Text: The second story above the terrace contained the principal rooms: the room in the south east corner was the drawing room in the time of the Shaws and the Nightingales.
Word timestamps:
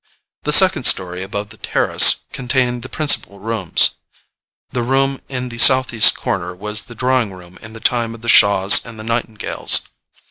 The 0.45 0.51
second 0.51 0.85
story 0.85 1.21
above 1.21 1.49
the 1.49 1.57
terrace 1.57 2.21
contained 2.33 2.81
the 2.81 2.89
principal 2.89 3.37
rooms: 3.37 3.97
the 4.71 4.81
room 4.81 5.19
in 5.29 5.49
the 5.49 5.59
south 5.59 5.93
east 5.93 6.17
corner 6.17 6.55
was 6.55 6.81
the 6.81 6.95
drawing 6.95 7.31
room 7.31 7.59
in 7.61 7.73
the 7.73 7.79
time 7.79 8.15
of 8.15 8.21
the 8.21 8.27
Shaws 8.27 8.83
and 8.83 8.97
the 8.97 9.03
Nightingales. 9.03 9.81